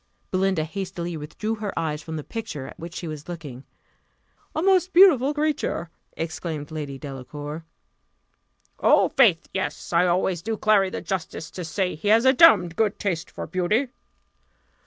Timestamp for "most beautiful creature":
4.63-5.91